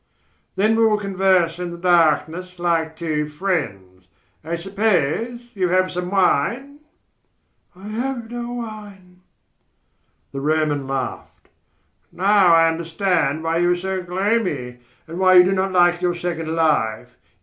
[0.55, 4.07] "Then we will converse in the darkness like two friends.
[4.43, 6.79] I suppose you have some wine?"
[7.75, 9.21] "I have no wine."
[10.31, 11.49] The Roman laughed.
[12.11, 16.15] "Now I understand why you are so gloomy and why you do not like your
[16.15, 17.15] second life.